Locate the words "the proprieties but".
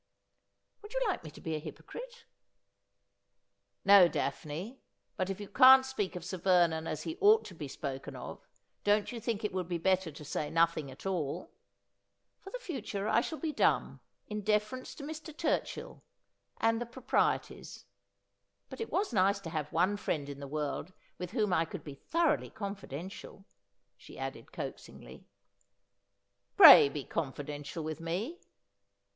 16.81-18.81